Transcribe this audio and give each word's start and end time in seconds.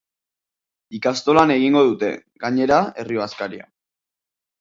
Ikastolan 0.99 1.53
egingo 1.55 1.83
dute, 1.89 2.09
gainera, 2.45 2.79
herri 3.03 3.21
bazkaria. 3.21 3.69